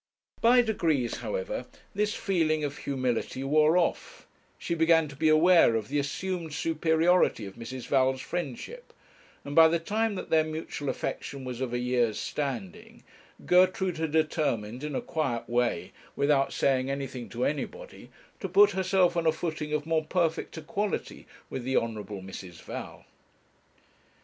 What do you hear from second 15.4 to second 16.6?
way, without